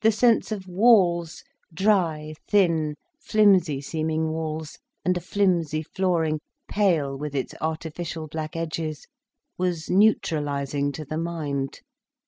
[0.00, 7.32] The sense of walls, dry, thin, flimsy seeming walls, and a flimsy flooring, pale with
[7.36, 9.06] its artificial black edges,
[9.56, 11.80] was neutralising to the mind.